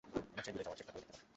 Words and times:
আমার 0.29 0.43
চেয়ে 0.45 0.53
দূরে 0.55 0.65
যাওয়ার 0.65 0.77
চেষ্টা 0.79 0.93
করে 0.93 1.01
দেখতে 1.01 1.11
পারো। 1.15 1.27